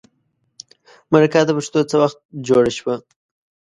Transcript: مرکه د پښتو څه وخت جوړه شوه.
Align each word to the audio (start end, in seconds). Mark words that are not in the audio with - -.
مرکه 1.11 1.41
د 1.45 1.49
پښتو 1.57 1.79
څه 1.89 1.95
وخت 2.01 2.17
جوړه 2.47 2.71
شوه. 2.77 2.95